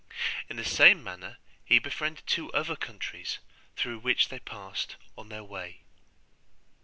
In 0.49 0.57
the 0.57 0.65
same 0.65 1.03
manner 1.03 1.37
he 1.63 1.77
befriended 1.77 2.25
two 2.25 2.51
other 2.53 2.75
countries 2.75 3.37
through 3.75 3.99
which 3.99 4.29
they 4.29 4.39
passed 4.39 4.95
on 5.15 5.29
their 5.29 5.43
way. 5.43 5.81